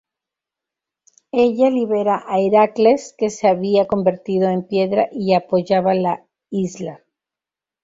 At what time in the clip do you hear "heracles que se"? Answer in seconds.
2.39-3.47